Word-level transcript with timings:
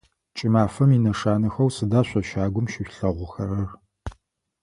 Кӏымафэм 0.37 0.89
инэшанэхэу 0.97 1.69
сыда 1.75 2.01
шъо 2.07 2.21
щагум 2.29 2.65
щышъулъэгъухэрэр? 2.71 3.69